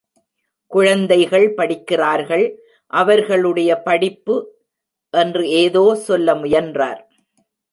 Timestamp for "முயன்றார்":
6.35-7.01